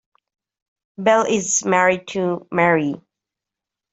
Bell 0.97 1.27
is 1.27 1.63
married 1.63 2.07
to 2.07 2.47
Mary. 2.51 2.95